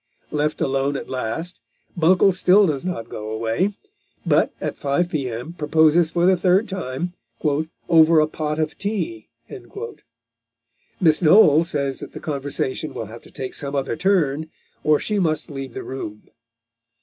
Left 0.31 0.59
alone 0.61 0.95
at 0.97 1.11
last, 1.11 1.61
Buncle 1.95 2.31
still 2.31 2.65
does 2.65 2.83
not 2.83 3.07
go 3.07 3.29
away, 3.29 3.75
but 4.25 4.51
at 4.59 4.79
5 4.79 5.07
P.M. 5.09 5.53
proposes 5.53 6.09
for 6.09 6.25
the 6.25 6.35
third 6.35 6.67
time, 6.67 7.13
"over 7.87 8.19
a 8.19 8.25
pot 8.25 8.57
of 8.57 8.75
tea." 8.79 9.29
Miss 10.99 11.21
Noel 11.21 11.63
says 11.63 11.99
that 11.99 12.13
the 12.13 12.19
conversation 12.19 12.95
will 12.95 13.05
have 13.05 13.21
to 13.21 13.29
take 13.29 13.53
some 13.53 13.75
other 13.75 13.95
turn, 13.95 14.49
or 14.83 14.99
she 14.99 15.19
must 15.19 15.51
leave 15.51 15.75
the 15.75 15.83
room. 15.83 16.23